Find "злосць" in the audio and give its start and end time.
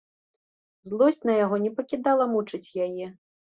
0.91-1.21